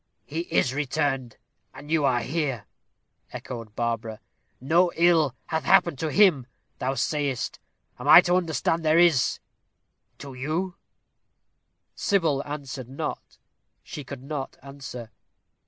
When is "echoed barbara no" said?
3.31-4.91